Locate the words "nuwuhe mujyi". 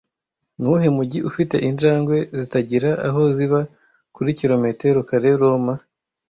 0.57-1.19